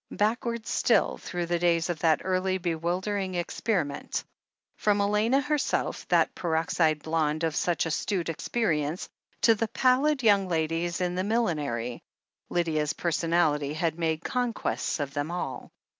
[0.17, 4.23] Backwards still, through the days of that early, be wildering experiment.
[4.75, 9.07] From Elena herself, that peroxide blonde of such astute experience,
[9.41, 12.01] to the pallid young ladies in Millinery—
[12.51, 15.69] ^Lydia's personality had made conquests of them all.